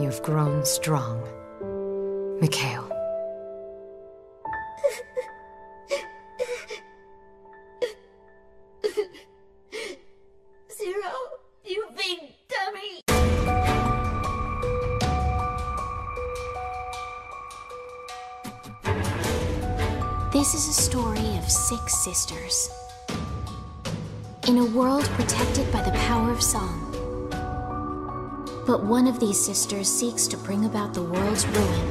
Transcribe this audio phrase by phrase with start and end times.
[0.00, 1.20] You've grown strong.
[2.40, 2.88] Mikhail.
[10.70, 11.12] Zero,
[11.64, 13.02] you big dummy!
[20.32, 22.70] This is a story of six sisters.
[24.46, 26.87] In a world protected by the power of song.
[28.68, 31.86] But one of these sisters seeks to bring about the world's ruin.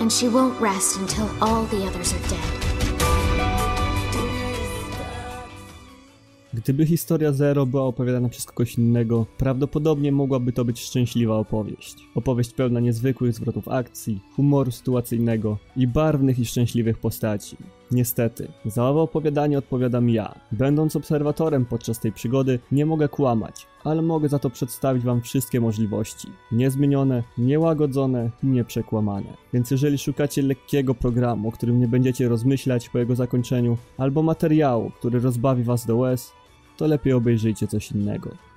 [0.00, 2.68] And she won't rest until all the others are dead.
[6.54, 11.96] Gdyby historia Zero była opowiadana przez kogoś innego, prawdopodobnie mogłaby to być szczęśliwa opowieść.
[12.14, 17.56] Opowieść pełna niezwykłych zwrotów akcji, humoru sytuacyjnego i barwnych i szczęśliwych postaci.
[17.90, 20.34] Niestety, za owe opowiadanie odpowiadam ja.
[20.52, 25.60] Będąc obserwatorem podczas tej przygody, nie mogę kłamać, ale mogę za to przedstawić wam wszystkie
[25.60, 26.28] możliwości.
[26.52, 29.36] Niezmienione, niełagodzone i nieprzekłamane.
[29.52, 34.90] Więc jeżeli szukacie lekkiego programu, o którym nie będziecie rozmyślać po jego zakończeniu, albo materiału,
[34.90, 36.32] który rozbawi was do łez,
[36.76, 38.47] to lepiej obejrzyjcie coś innego.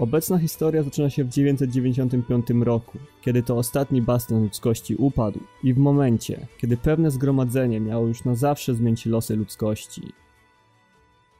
[0.00, 5.78] Obecna historia zaczyna się w 995 roku, kiedy to ostatni bastion ludzkości upadł i w
[5.78, 10.02] momencie, kiedy pewne zgromadzenie miało już na zawsze zmienić losy ludzkości.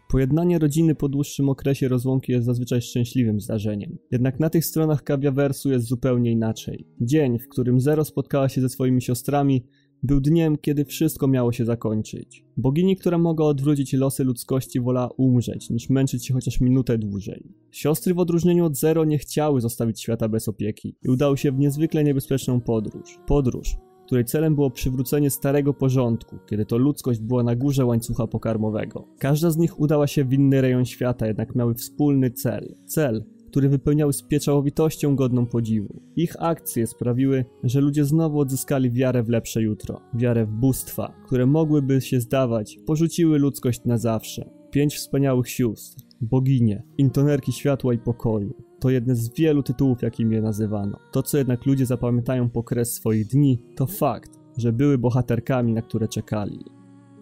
[0.08, 3.98] Pojednanie rodziny po dłuższym okresie rozłąki jest zazwyczaj szczęśliwym zdarzeniem.
[4.10, 6.86] Jednak na tych stronach kawiawersu jest zupełnie inaczej.
[7.00, 9.66] Dzień, w którym Zero spotkała się ze swoimi siostrami,
[10.02, 12.44] był dniem, kiedy wszystko miało się zakończyć.
[12.56, 17.44] Bogini, która mogła odwrócić losy ludzkości, wolała umrzeć, niż męczyć się chociaż minutę dłużej.
[17.70, 21.58] Siostry w odróżnieniu od Zero nie chciały zostawić świata bez opieki i udały się w
[21.58, 23.18] niezwykle niebezpieczną podróż.
[23.26, 29.08] Podróż, której celem było przywrócenie starego porządku, kiedy to ludzkość była na górze łańcucha pokarmowego.
[29.18, 32.74] Każda z nich udała się w inny rejon świata, jednak miały wspólny cel.
[32.86, 36.02] Cel, który wypełniały z pieczołowitością godną podziwu.
[36.16, 41.46] Ich akcje sprawiły, że ludzie znowu odzyskali wiarę w lepsze jutro, wiarę w bóstwa, które
[41.46, 44.50] mogłyby się zdawać, porzuciły ludzkość na zawsze.
[44.70, 48.54] Pięć wspaniałych sióstr, boginie, intonerki światła i pokoju.
[48.80, 50.98] To jedne z wielu tytułów, jakim je nazywano.
[51.12, 55.82] To, co jednak ludzie zapamiętają po kres swoich dni, to fakt, że były bohaterkami, na
[55.82, 56.64] które czekali.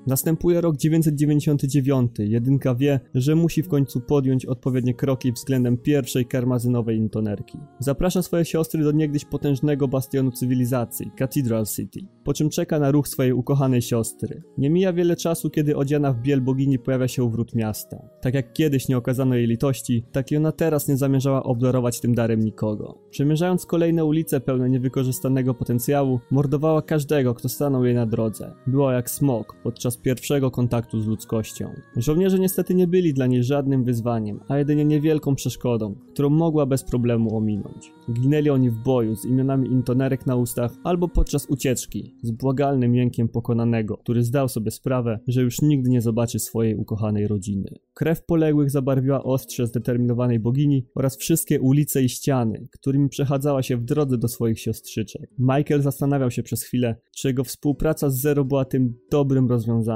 [0.09, 2.11] Następuje rok 999.
[2.19, 7.59] Jedynka wie, że musi w końcu podjąć odpowiednie kroki względem pierwszej karmazynowej intonerki.
[7.79, 13.09] Zaprasza swoje siostry do niegdyś potężnego bastionu cywilizacji, Cathedral City, po czym czeka na ruch
[13.09, 14.43] swojej ukochanej siostry.
[14.59, 18.09] Nie mija wiele czasu, kiedy odziana w biel bogini pojawia się u wrót miasta.
[18.21, 22.15] Tak jak kiedyś nie okazano jej litości, tak i ona teraz nie zamierzała obdarować tym
[22.15, 22.99] darem nikogo.
[23.11, 28.55] Przemierzając kolejne ulice pełne niewykorzystanego potencjału, mordowała każdego, kto stanął jej na drodze.
[28.67, 31.71] Była jak smok podczas pierwszego kontaktu z ludzkością.
[31.97, 36.85] Żołnierze niestety nie byli dla niej żadnym wyzwaniem, a jedynie niewielką przeszkodą, którą mogła bez
[36.85, 37.93] problemu ominąć.
[38.13, 43.29] Ginęli oni w boju z imionami intonerek na ustach albo podczas ucieczki z błagalnym jękiem
[43.29, 47.79] pokonanego, który zdał sobie sprawę, że już nigdy nie zobaczy swojej ukochanej rodziny.
[47.95, 53.85] Krew poległych zabarwiła ostrze zdeterminowanej bogini oraz wszystkie ulice i ściany, którymi przechadzała się w
[53.85, 55.31] drodze do swoich siostrzyczek.
[55.39, 59.88] Michael zastanawiał się przez chwilę, czy jego współpraca z Zero była tym dobrym rozwiązaniem.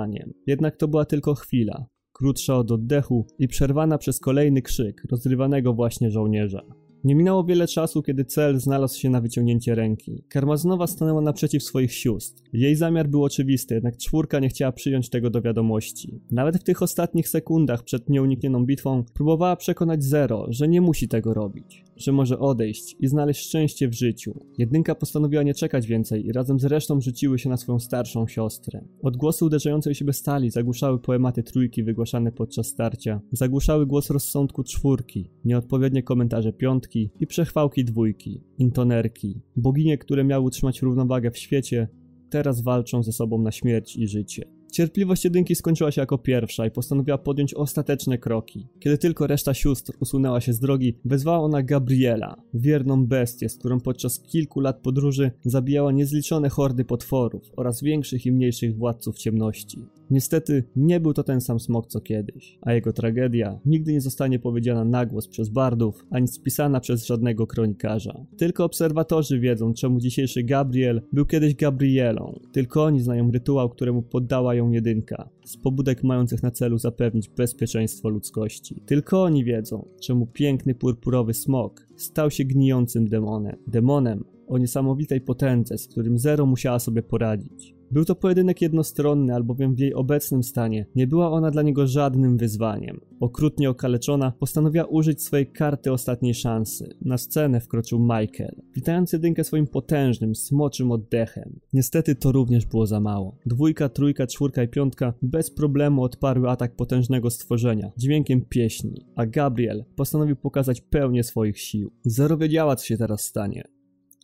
[0.46, 6.10] Jednak to była tylko chwila, krótsza od oddechu i przerwana przez kolejny krzyk rozrywanego właśnie
[6.10, 6.62] żołnierza.
[7.04, 10.24] Nie minęło wiele czasu, kiedy cel znalazł się na wyciągnięcie ręki.
[10.28, 12.42] Karmazynowa stanęła naprzeciw swoich sióstr.
[12.52, 16.20] Jej zamiar był oczywisty, jednak czwórka nie chciała przyjąć tego do wiadomości.
[16.30, 21.34] Nawet w tych ostatnich sekundach przed nieuniknioną bitwą próbowała przekonać Zero, że nie musi tego
[21.34, 24.44] robić, że może odejść i znaleźć szczęście w życiu.
[24.58, 28.84] Jedynka postanowiła nie czekać więcej i razem z resztą rzuciły się na swoją starszą siostrę.
[29.02, 36.02] Odgłosy uderzającej siebie stali zagłuszały poematy trójki wygłaszane podczas starcia, zagłuszały głos rozsądku czwórki, nieodpowiednie
[36.02, 41.88] komentarze piątki, i przechwałki dwójki, intonerki, boginie, które miały utrzymać równowagę w świecie,
[42.30, 44.61] teraz walczą ze sobą na śmierć i życie.
[44.72, 48.66] Cierpliwość jedynki skończyła się jako pierwsza i postanowiła podjąć ostateczne kroki.
[48.80, 53.80] Kiedy tylko reszta sióstr usunęła się z drogi, wezwała ona Gabriela, wierną bestię, z którą
[53.80, 59.78] podczas kilku lat podróży zabijała niezliczone hordy potworów oraz większych i mniejszych władców ciemności.
[60.12, 64.38] Niestety nie był to ten sam smok co kiedyś, a jego tragedia nigdy nie zostanie
[64.38, 68.26] powiedziana na głos przez bardów, ani spisana przez żadnego kronikarza.
[68.36, 72.40] Tylko obserwatorzy wiedzą, czemu dzisiejszy Gabriel był kiedyś Gabrielą.
[72.52, 78.08] Tylko oni znają rytuał, któremu poddała ją jedynka, z pobudek mających na celu zapewnić bezpieczeństwo
[78.08, 78.82] ludzkości.
[78.86, 83.56] Tylko oni wiedzą, czemu piękny purpurowy smok stał się gnijącym demonem.
[83.66, 87.81] Demonem o niesamowitej potędze, z którym Zero musiała sobie poradzić.
[87.92, 92.36] Był to pojedynek jednostronny, albowiem w jej obecnym stanie nie była ona dla niego żadnym
[92.36, 93.00] wyzwaniem.
[93.20, 96.96] Okrutnie okaleczona, postanowiła użyć swojej karty ostatniej szansy.
[97.00, 101.60] Na scenę wkroczył Michael, witając jedynkę swoim potężnym, smoczym oddechem.
[101.72, 103.38] Niestety to również było za mało.
[103.46, 109.84] Dwójka, trójka, czwórka i piątka bez problemu odparły atak potężnego stworzenia, dźwiękiem pieśni, a Gabriel
[109.96, 111.92] postanowił pokazać pełnię swoich sił.
[112.04, 113.64] Zero wiedziała, co się teraz stanie.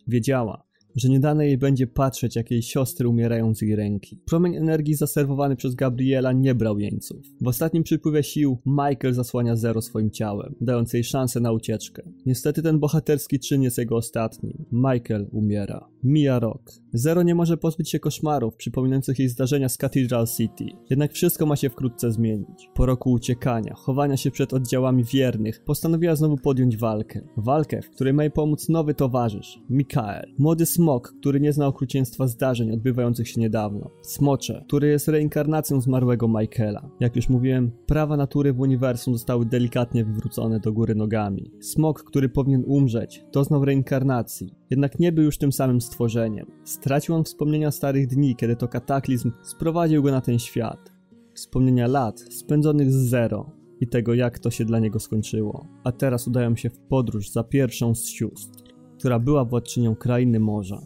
[0.06, 0.67] Wiedziała,
[0.98, 4.20] że nie dane jej będzie patrzeć, jak jej siostry umierają z jej ręki.
[4.26, 7.26] Promień energii zaserwowany przez Gabriela nie brał jeńców.
[7.40, 12.02] W ostatnim przypływie sił Michael zasłania Zero swoim ciałem, dając jej szansę na ucieczkę.
[12.26, 14.64] Niestety ten bohaterski czyn jest jego ostatnim.
[14.72, 15.88] Michael umiera.
[16.04, 16.72] Mija rok.
[16.92, 20.64] Zero nie może pozbyć się koszmarów przypominających jej zdarzenia z Cathedral City.
[20.90, 22.70] Jednak wszystko ma się wkrótce zmienić.
[22.74, 27.20] Po roku uciekania, chowania się przed oddziałami wiernych, postanowiła znowu podjąć walkę.
[27.36, 30.34] Walkę, w której ma jej pomóc nowy towarzysz, Mikael.
[30.38, 33.90] Młody smok, który nie zna okrucieństwa zdarzeń odbywających się niedawno.
[34.02, 36.90] Smocze, który jest reinkarnacją zmarłego Michaela.
[37.00, 41.52] Jak już mówiłem, prawa natury w uniwersum zostały delikatnie wywrócone do góry nogami.
[41.60, 44.54] Smok, który powinien umrzeć, doznał reinkarnacji.
[44.70, 46.46] Jednak nie był już tym samym stworzeniem.
[46.64, 50.92] Stracił on wspomnienia starych dni, kiedy to kataklizm sprowadził go na ten świat.
[51.34, 55.66] Wspomnienia lat spędzonych z zero i tego, jak to się dla niego skończyło.
[55.84, 58.67] A teraz udają się w podróż za pierwszą z sióstr,
[58.98, 60.80] która była władczynią krainy morza.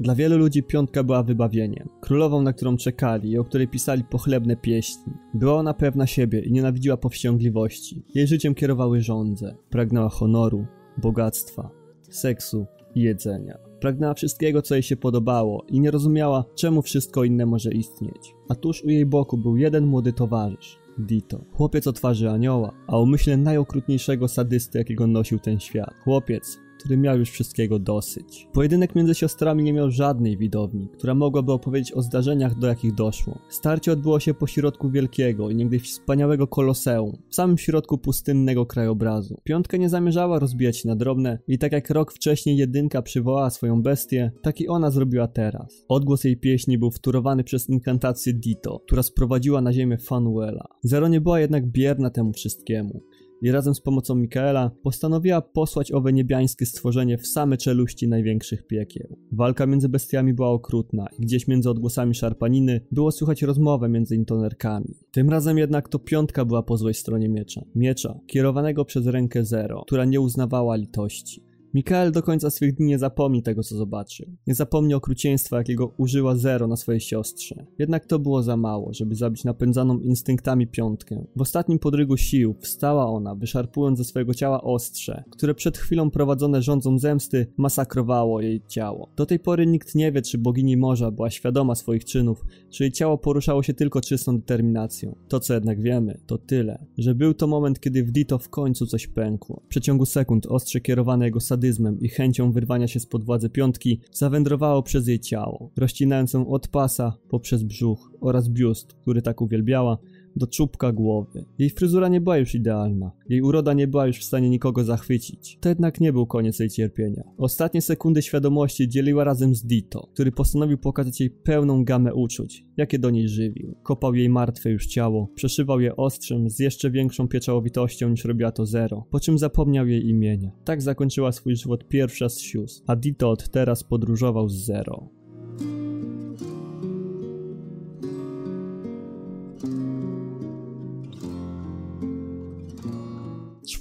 [0.00, 4.56] Dla wielu ludzi piątka była wybawieniem, królową, na którą czekali i o której pisali pochlebne
[4.56, 5.12] pieśni.
[5.34, 8.02] Była ona pewna siebie i nienawidziła powściągliwości.
[8.14, 9.56] Jej życiem kierowały żądze.
[9.70, 10.66] Pragnęła honoru,
[11.02, 11.70] bogactwa,
[12.10, 13.58] seksu i jedzenia.
[13.80, 18.34] Pragnęła wszystkiego, co jej się podobało i nie rozumiała, czemu wszystko inne może istnieć.
[18.48, 21.44] A tuż u jej boku był jeden młody towarzysz, Dito.
[21.52, 25.94] Chłopiec o twarzy anioła, a umyśle najokrutniejszego sadysty, jakiego nosił ten świat.
[26.04, 28.48] Chłopiec, który miał już wszystkiego dosyć.
[28.52, 33.38] Pojedynek między siostrami nie miał żadnej widowni, która mogłaby opowiedzieć o zdarzeniach, do jakich doszło.
[33.48, 39.40] Starcie odbyło się po środku wielkiego i niegdyś wspaniałego koloseum, w samym środku pustynnego krajobrazu.
[39.44, 43.82] Piątka nie zamierzała rozbijać się na drobne i tak jak rok wcześniej jedynka przywołała swoją
[43.82, 45.84] bestię, tak i ona zrobiła teraz.
[45.88, 50.68] Odgłos jej pieśni był wtórowany przez inkantację Dito, która sprowadziła na ziemię Fanuela.
[50.82, 53.02] Zero nie była jednak bierna temu wszystkiemu
[53.44, 59.18] i razem z pomocą Mikaela postanowiła posłać owe niebiańskie stworzenie w same czeluści największych piekieł.
[59.32, 64.94] Walka między bestiami była okrutna i gdzieś między odgłosami szarpaniny było słychać rozmowę między intonerkami.
[65.10, 67.64] Tym razem jednak to piątka była po złej stronie miecza.
[67.74, 71.53] Miecza, kierowanego przez rękę Zero, która nie uznawała litości.
[71.74, 74.26] Mikael do końca swych dni nie zapomni tego, co zobaczył.
[74.46, 77.66] Nie zapomni okrucieństwa, jakiego użyła Zero na swojej siostrze.
[77.78, 81.24] Jednak to było za mało, żeby zabić napędzaną instynktami piątkę.
[81.36, 86.62] W ostatnim podrygu sił wstała ona, wyszarpując ze swojego ciała ostrze, które przed chwilą prowadzone
[86.62, 89.08] rządzą zemsty masakrowało jej ciało.
[89.16, 92.92] Do tej pory nikt nie wie, czy bogini morza była świadoma swoich czynów, czy jej
[92.92, 95.16] ciało poruszało się tylko czystą determinacją.
[95.28, 98.86] To, co jednak wiemy, to tyle, że był to moment, kiedy w Dito w końcu
[98.86, 99.62] coś pękło.
[99.64, 104.00] W przeciągu sekund ostrze kierowane jego sadyzmem sadyzmem i chęcią wyrwania się spod władzy piątki
[104.12, 109.98] zawędrowało przez jej ciało, rozcinając ją od pasa poprzez brzuch oraz biust, który tak uwielbiała,
[110.36, 111.44] do czubka głowy.
[111.58, 115.58] Jej fryzura nie była już idealna, jej uroda nie była już w stanie nikogo zachwycić.
[115.60, 117.22] To jednak nie był koniec jej cierpienia.
[117.38, 122.98] Ostatnie sekundy świadomości dzieliła razem z Dito, który postanowił pokazać jej pełną gamę uczuć, jakie
[122.98, 123.74] do niej żywił.
[123.82, 128.66] Kopał jej martwe już ciało, przeszywał je ostrzem z jeszcze większą pieczołowitością niż robiła to
[128.66, 130.50] Zero, po czym zapomniał jej imienia.
[130.64, 135.08] Tak zakończyła swój żywot pierwsza z sióstr, a Dito od teraz podróżował z Zero.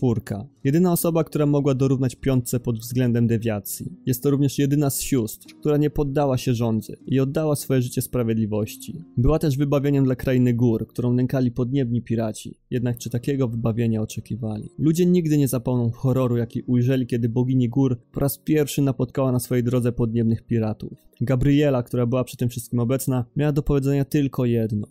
[0.03, 0.47] Czwórka.
[0.63, 3.91] Jedyna osoba, która mogła dorównać piątce pod względem dewiacji.
[4.05, 8.01] Jest to również jedyna z sióstr, która nie poddała się rządzy i oddała swoje życie
[8.01, 9.01] sprawiedliwości.
[9.17, 12.55] Była też wybawieniem dla krainy gór, którą nękali podniebni piraci.
[12.71, 14.69] Jednak czy takiego wybawienia oczekiwali?
[14.77, 19.39] Ludzie nigdy nie zapomną horroru, jaki ujrzeli, kiedy bogini gór po raz pierwszy napotkała na
[19.39, 20.93] swojej drodze podniebnych piratów.
[21.21, 24.87] Gabriela, która była przy tym wszystkim obecna, miała do powiedzenia tylko jedno.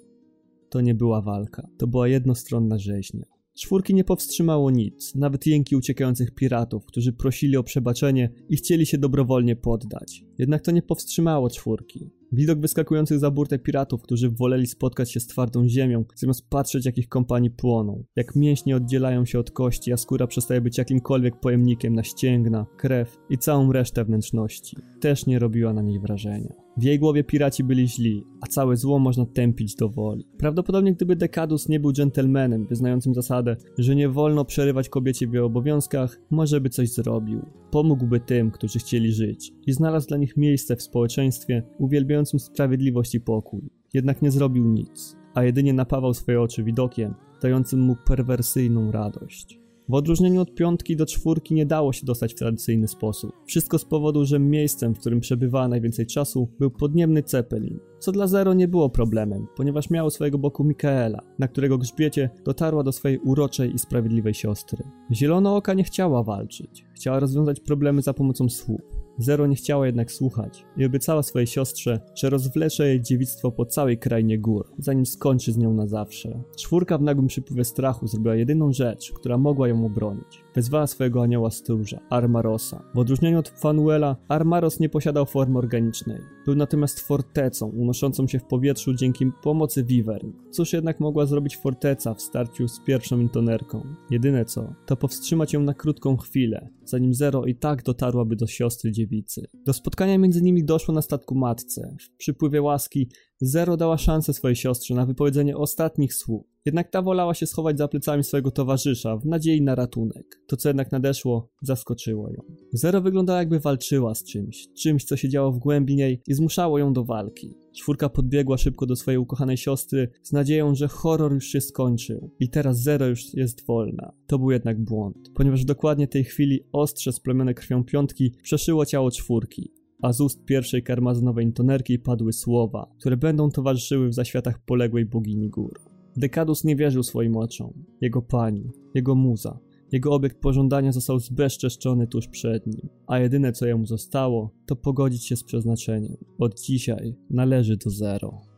[0.71, 3.42] To nie była walka, to była jednostronna rzeźnia.
[3.55, 8.99] Czwórki nie powstrzymało nic, nawet jęki uciekających piratów, którzy prosili o przebaczenie i chcieli się
[8.99, 10.25] dobrowolnie poddać.
[10.39, 12.11] Jednak to nie powstrzymało czwórki.
[12.33, 16.99] Widok wyskakujących za burtę piratów, którzy woleli spotkać się z twardą ziemią, zamiast patrzeć jak
[16.99, 18.05] ich kompanii płoną.
[18.17, 23.19] Jak mięśnie oddzielają się od kości, a skóra przestaje być jakimkolwiek pojemnikiem na ścięgna, krew
[23.31, 24.77] i całą resztę wnętrzności.
[25.01, 26.62] Też nie robiła na niej wrażenia.
[26.77, 30.27] W jej głowie piraci byli źli, a całe zło można tępić do woli.
[30.39, 35.43] Prawdopodobnie gdyby Dekadus nie był dżentelmenem, wyznającym zasadę, że nie wolno przerywać kobiecie w jej
[35.43, 37.47] obowiązkach, może by coś zrobił.
[37.71, 43.21] Pomógłby tym, którzy chcieli żyć i znalazł dla nich miejsce w społeczeństwie uwielbiającym sprawiedliwość i
[43.21, 43.71] pokój.
[43.95, 49.62] Jednak nie zrobił nic, a jedynie napawał swoje oczy widokiem, dającym mu perwersyjną radość.
[49.89, 53.33] W odróżnieniu od piątki do czwórki nie dało się dostać w tradycyjny sposób.
[53.47, 58.27] Wszystko z powodu, że miejscem, w którym przebywała najwięcej czasu, był podniebny Zeppelin, co dla
[58.27, 63.19] Zero nie było problemem, ponieważ miało swojego boku Mikaela, na którego grzbiecie dotarła do swojej
[63.19, 64.85] uroczej i sprawiedliwej siostry.
[65.13, 69.02] Zielono Oka nie chciała walczyć, chciała rozwiązać problemy za pomocą słów.
[69.19, 73.99] Zero nie chciała jednak słuchać i obiecała swojej siostrze, że rozwlecze jej dziewictwo po całej
[73.99, 76.43] krainie gór, zanim skończy z nią na zawsze.
[76.57, 80.45] Czwórka w nagłym przypływie strachu zrobiła jedyną rzecz, która mogła ją obronić.
[80.55, 82.83] Wezwała swojego anioła stróża, Armarosa.
[82.95, 86.19] W odróżnieniu od Fanuela, Armaros nie posiadał formy organicznej.
[86.47, 90.33] Był natomiast fortecą, unoszącą się w powietrzu dzięki pomocy Vivern.
[90.51, 93.83] Cóż jednak mogła zrobić forteca w starciu z pierwszą intonerką?
[94.11, 98.93] Jedyne co, to powstrzymać ją na krótką chwilę, zanim Zero i tak dotarłaby do siostry
[98.93, 99.47] dziewicy.
[99.67, 101.97] Do spotkania między nimi doszło na statku matce.
[102.01, 103.09] W przypływie łaski
[103.45, 106.47] Zero dała szansę swojej siostrze na wypowiedzenie ostatnich słów.
[106.65, 110.41] Jednak ta wolała się schować za plecami swojego towarzysza w nadziei na ratunek.
[110.47, 112.43] To, co jednak nadeszło, zaskoczyło ją.
[112.73, 116.79] Zero wyglądała jakby walczyła z czymś, czymś, co się działo w głębi niej i zmuszało
[116.79, 117.55] ją do walki.
[117.77, 122.51] Czwórka podbiegła szybko do swojej ukochanej siostry z nadzieją, że horror już się skończył i
[122.51, 124.13] teraz Zero już jest wolna.
[124.27, 129.11] To był jednak błąd, ponieważ w dokładnie tej chwili ostrze splemione krwią piątki przeszyło ciało
[129.11, 135.07] czwórki a z ust pierwszej karmazynowej intonerki padły słowa, które będą towarzyszyły w zaświatach poległej
[135.07, 135.81] bogini gór.
[136.17, 137.85] Dekadus nie wierzył swoim oczom.
[138.01, 139.59] Jego pani, jego muza,
[139.93, 145.27] jego obiekt pożądania został zbezczeszczony tuż przed nim, a jedyne co jemu zostało, to pogodzić
[145.27, 146.17] się z przeznaczeniem.
[146.39, 148.52] Od dzisiaj należy do zero.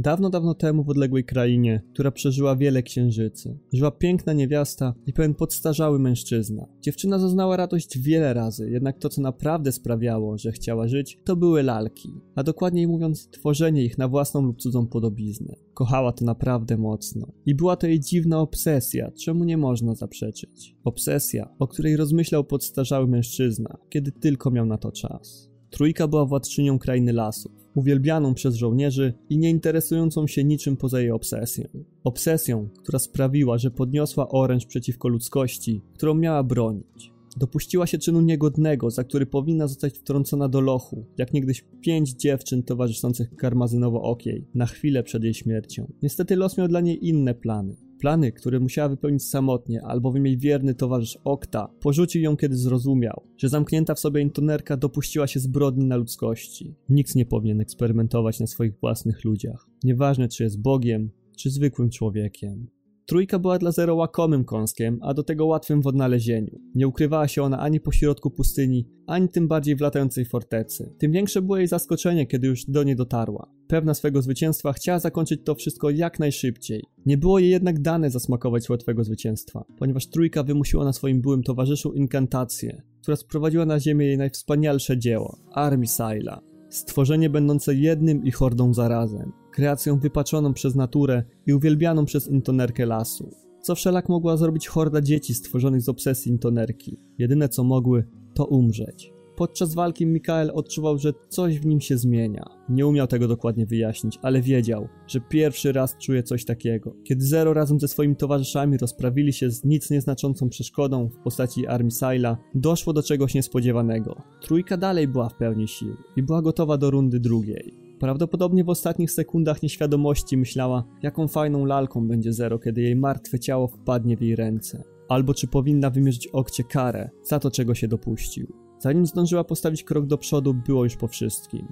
[0.00, 5.34] Dawno, dawno temu w odległej krainie, która przeżyła wiele księżycy, żyła piękna niewiasta i pewien
[5.34, 6.66] podstarzały mężczyzna.
[6.80, 11.62] Dziewczyna zaznała radość wiele razy, jednak to, co naprawdę sprawiało, że chciała żyć, to były
[11.62, 15.54] lalki, a dokładniej mówiąc, tworzenie ich na własną lub cudzą podobiznę.
[15.74, 17.32] Kochała to naprawdę mocno.
[17.46, 20.76] I była to jej dziwna obsesja, czemu nie można zaprzeczyć.
[20.84, 25.50] Obsesja, o której rozmyślał podstarzały mężczyzna, kiedy tylko miał na to czas.
[25.70, 31.10] Trójka była władczynią krainy lasów uwielbianą przez żołnierzy i nie interesującą się niczym poza jej
[31.10, 31.64] obsesją.
[32.04, 37.12] Obsesją, która sprawiła, że podniosła oręż przeciwko ludzkości, którą miała bronić.
[37.40, 42.62] Dopuściła się czynu niegodnego, za który powinna zostać wtrącona do lochu, jak niegdyś pięć dziewczyn
[42.62, 45.92] towarzyszących karmazynowo-okiej, na chwilę przed jej śmiercią.
[46.02, 47.76] Niestety los miał dla niej inne plany.
[48.00, 53.48] Plany, które musiała wypełnić samotnie, albowiem jej wierny towarzysz Okta porzucił ją, kiedy zrozumiał, że
[53.48, 56.74] zamknięta w sobie intonerka dopuściła się zbrodni na ludzkości.
[56.88, 59.66] Nikt nie powinien eksperymentować na swoich własnych ludziach.
[59.84, 62.66] Nieważne, czy jest Bogiem, czy zwykłym człowiekiem.
[63.10, 66.60] Trójka była dla Zero łakomym kąskiem, a do tego łatwym w odnalezieniu.
[66.74, 70.94] Nie ukrywała się ona ani po środku pustyni, ani tym bardziej w latającej fortecy.
[70.98, 73.52] Tym większe było jej zaskoczenie, kiedy już do niej dotarła.
[73.68, 76.84] Pewna swego zwycięstwa chciała zakończyć to wszystko jak najszybciej.
[77.06, 81.92] Nie było jej jednak dane zasmakować łatwego zwycięstwa, ponieważ trójka wymusiła na swoim byłym towarzyszu
[81.92, 86.40] inkantację, która sprowadziła na ziemię jej najwspanialsze dzieło Armisaila.
[86.68, 93.34] Stworzenie będące jednym i hordą zarazem kreacją wypaczoną przez naturę i uwielbianą przez intonerkę lasu.
[93.62, 96.98] Co wszelak mogła zrobić horda dzieci stworzonych z obsesji intonerki?
[97.18, 98.04] Jedyne co mogły,
[98.34, 99.12] to umrzeć.
[99.36, 102.44] Podczas walki Mikael odczuwał, że coś w nim się zmienia.
[102.68, 106.94] Nie umiał tego dokładnie wyjaśnić, ale wiedział, że pierwszy raz czuje coś takiego.
[107.04, 112.36] Kiedy Zero razem ze swoimi towarzyszami rozprawili się z nic nieznaczącą przeszkodą w postaci Armisaila,
[112.54, 114.22] doszło do czegoś niespodziewanego.
[114.42, 117.89] Trójka dalej była w pełni sił i była gotowa do rundy drugiej.
[118.00, 123.68] Prawdopodobnie w ostatnich sekundach nieświadomości myślała, jaką fajną lalką będzie Zero, kiedy jej martwe ciało
[123.68, 124.84] wpadnie w jej ręce.
[125.08, 128.46] Albo czy powinna wymierzyć Okcie karę za to, czego się dopuścił.
[128.78, 131.66] Zanim zdążyła postawić krok do przodu, było już po wszystkim.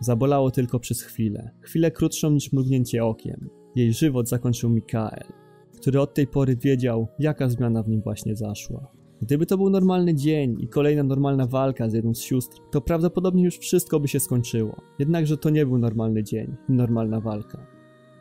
[0.00, 1.50] Zabolało tylko przez chwilę.
[1.60, 3.48] Chwilę krótszą niż mrugnięcie okiem.
[3.76, 5.24] Jej żywot zakończył Mikael,
[5.76, 8.92] który od tej pory wiedział, jaka zmiana w nim właśnie zaszła.
[9.22, 13.44] Gdyby to był normalny dzień i kolejna normalna walka z jedną z sióstr, to prawdopodobnie
[13.44, 14.76] już wszystko by się skończyło.
[14.98, 17.66] Jednakże to nie był normalny dzień, normalna walka.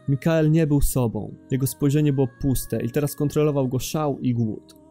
[0.08, 4.85] Mikael nie był sobą, jego spojrzenie było puste i teraz kontrolował go szał i głód.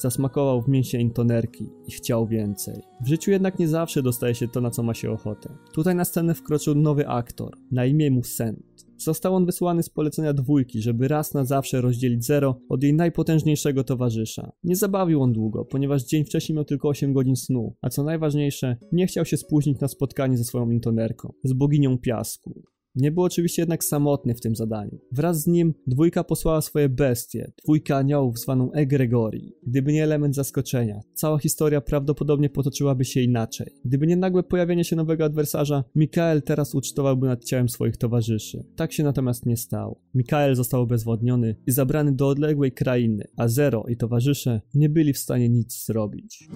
[0.00, 2.74] Zasmakował w mięsie intonerki i chciał więcej.
[3.00, 5.48] W życiu jednak nie zawsze dostaje się to, na co ma się ochotę.
[5.72, 8.86] Tutaj na scenę wkroczył nowy aktor, na imię mu Sent.
[8.96, 13.84] Został on wysłany z polecenia dwójki, żeby raz na zawsze rozdzielić Zero od jej najpotężniejszego
[13.84, 14.52] towarzysza.
[14.64, 18.76] Nie zabawił on długo, ponieważ dzień wcześniej miał tylko 8 godzin snu, a co najważniejsze,
[18.92, 22.62] nie chciał się spóźnić na spotkanie ze swoją intonerką, z boginią piasku.
[22.94, 24.98] Nie był oczywiście jednak samotny w tym zadaniu.
[25.12, 29.52] Wraz z nim dwójka posłała swoje bestie, dwójkę aniołów zwaną Egregorii.
[29.66, 33.72] Gdyby nie element zaskoczenia, cała historia prawdopodobnie potoczyłaby się inaczej.
[33.84, 38.64] Gdyby nie nagłe pojawienie się nowego adwersarza, Mikael teraz ucztowałby nad ciałem swoich towarzyszy.
[38.76, 40.00] Tak się natomiast nie stało.
[40.14, 45.18] Mikael został obezwładniony i zabrany do odległej krainy, a Zero i towarzysze nie byli w
[45.18, 46.48] stanie nic zrobić.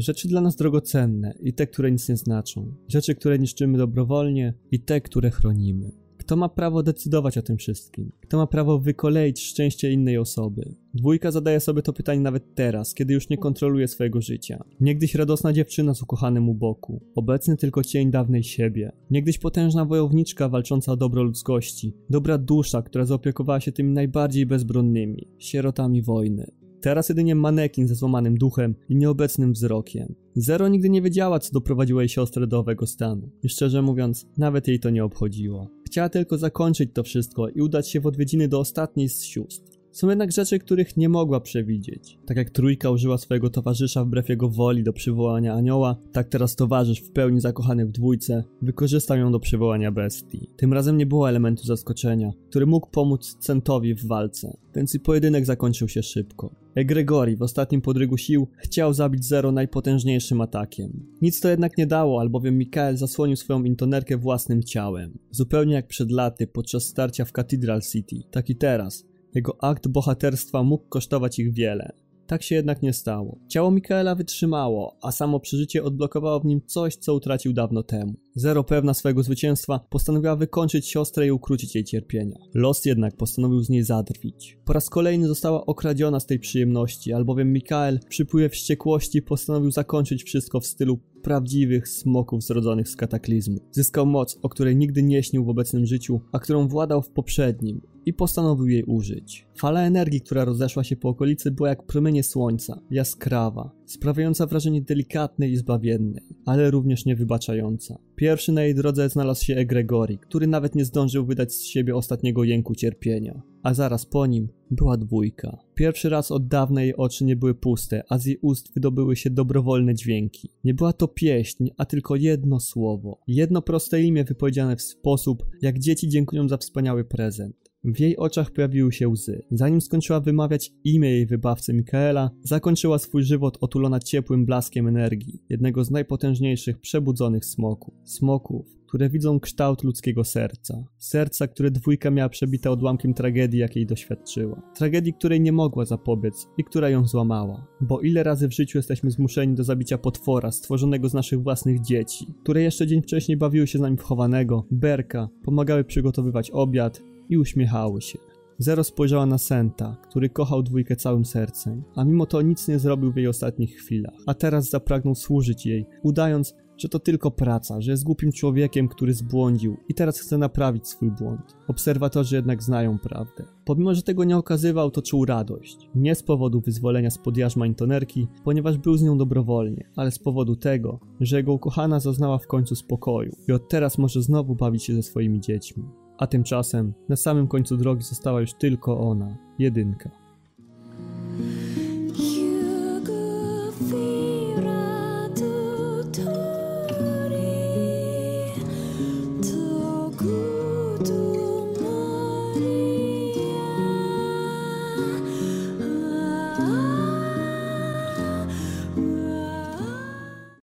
[0.00, 2.74] Rzeczy dla nas drogocenne i te, które nic nie znaczą.
[2.88, 5.92] Rzeczy, które niszczymy dobrowolnie i te, które chronimy.
[6.16, 8.12] Kto ma prawo decydować o tym wszystkim?
[8.20, 10.74] Kto ma prawo wykoleić szczęście innej osoby?
[10.94, 14.64] Dwójka zadaje sobie to pytanie nawet teraz, kiedy już nie kontroluje swojego życia.
[14.80, 18.92] Niegdyś radosna dziewczyna z ukochanym u boku, obecny tylko cień dawnej siebie.
[19.10, 25.28] Niegdyś potężna wojowniczka walcząca o dobro ludzkości, dobra dusza, która zaopiekowała się tymi najbardziej bezbronnymi,
[25.38, 26.57] sierotami wojny.
[26.80, 30.14] Teraz jedynie manekin ze złamanym duchem i nieobecnym wzrokiem.
[30.34, 33.30] Zero nigdy nie wiedziała, co doprowadziło jej siostrę do owego stanu.
[33.42, 35.68] I szczerze mówiąc, nawet jej to nie obchodziło.
[35.86, 39.77] Chciała tylko zakończyć to wszystko i udać się w odwiedziny do ostatniej z sióstr.
[39.98, 42.18] Są jednak rzeczy, których nie mogła przewidzieć.
[42.26, 47.00] Tak jak trójka użyła swojego towarzysza wbrew jego woli do przywołania anioła, tak teraz towarzysz
[47.00, 50.50] w pełni zakochany w dwójce wykorzystał ją do przywołania bestii.
[50.56, 55.46] Tym razem nie było elementu zaskoczenia, który mógł pomóc Centowi w walce, więc i pojedynek
[55.46, 56.54] zakończył się szybko.
[56.74, 61.06] Egregori w ostatnim podrygu sił chciał zabić Zero najpotężniejszym atakiem.
[61.22, 65.18] Nic to jednak nie dało, albowiem Mikael zasłonił swoją intonerkę własnym ciałem.
[65.30, 69.08] Zupełnie jak przed laty podczas starcia w Cathedral City, tak i teraz.
[69.34, 71.92] Jego akt bohaterstwa mógł kosztować ich wiele.
[72.28, 73.38] Tak się jednak nie stało.
[73.48, 78.14] Ciało Mikaela wytrzymało, a samo przeżycie odblokowało w nim coś, co utracił dawno temu.
[78.34, 82.36] Zero pewna swojego zwycięstwa postanowiła wykończyć siostrę i ukrócić jej cierpienia.
[82.54, 84.58] Los jednak postanowił z niej zadrwić.
[84.64, 90.24] Po raz kolejny została okradziona z tej przyjemności, albowiem Mikael w przypływie wściekłości postanowił zakończyć
[90.24, 93.58] wszystko w stylu prawdziwych smoków zrodzonych z kataklizmu.
[93.70, 97.80] Zyskał moc, o której nigdy nie śnił w obecnym życiu, a którą władał w poprzednim
[98.08, 99.46] i postanowił jej użyć.
[99.56, 105.52] Fala energii, która rozeszła się po okolicy była jak promienie słońca, jaskrawa, sprawiająca wrażenie delikatnej
[105.52, 107.98] i zbawiennej, ale również niewybaczająca.
[108.16, 112.44] Pierwszy na jej drodze znalazł się Egregori, który nawet nie zdążył wydać z siebie ostatniego
[112.44, 113.42] jęku cierpienia.
[113.62, 115.58] A zaraz po nim była dwójka.
[115.74, 119.30] Pierwszy raz od dawna jej oczy nie były puste, a z jej ust wydobyły się
[119.30, 120.50] dobrowolne dźwięki.
[120.64, 123.20] Nie była to pieśń, a tylko jedno słowo.
[123.26, 127.67] Jedno proste imię wypowiedziane w sposób, jak dzieci dziękują za wspaniały prezent.
[127.84, 129.42] W jej oczach pojawiły się łzy.
[129.50, 135.84] Zanim skończyła wymawiać imię jej wybawcy Mikaela, zakończyła swój żywot otulona ciepłym blaskiem energii, jednego
[135.84, 137.94] z najpotężniejszych przebudzonych smoków.
[138.04, 140.84] Smoków, które widzą kształt ludzkiego serca.
[140.98, 144.62] Serca, które dwójka miała przebite odłamkiem tragedii, jakiej doświadczyła.
[144.74, 147.66] Tragedii, której nie mogła zapobiec i która ją złamała.
[147.80, 152.26] Bo ile razy w życiu jesteśmy zmuszeni do zabicia potwora stworzonego z naszych własnych dzieci,
[152.42, 157.38] które jeszcze dzień wcześniej bawiły się z nami w chowanego, berka, pomagały przygotowywać obiad, i
[157.38, 158.18] uśmiechały się.
[158.58, 163.12] Zero spojrzała na Senta, który kochał dwójkę całym sercem, a mimo to nic nie zrobił
[163.12, 164.14] w jej ostatnich chwilach.
[164.26, 169.14] A teraz zapragnął służyć jej, udając, że to tylko praca, że jest głupim człowiekiem, który
[169.14, 171.56] zbłądził i teraz chce naprawić swój błąd.
[171.68, 173.44] Obserwatorzy jednak znają prawdę.
[173.64, 175.88] Pomimo, że tego nie okazywał, to czuł radość.
[175.94, 180.56] Nie z powodu wyzwolenia spod jarzma intonerki, ponieważ był z nią dobrowolnie, ale z powodu
[180.56, 184.94] tego, że jego ukochana zaznała w końcu spokoju i od teraz może znowu bawić się
[184.94, 185.84] ze swoimi dziećmi.
[186.18, 190.10] A tymczasem na samym końcu drogi została już tylko ona, jedynka.